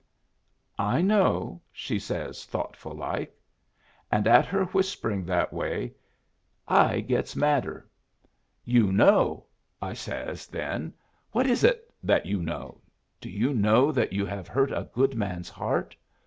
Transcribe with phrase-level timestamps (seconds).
[0.79, 3.37] "'I know," she says, thoughtful like.
[4.11, 5.93] "And at her whispering that way
[6.67, 7.87] I gets madder.
[8.65, 9.45] "'You know!'
[9.79, 10.91] I says then.
[11.33, 12.81] 'What is it that you know?
[13.19, 15.95] Do you know that you have hurt a good man's heart?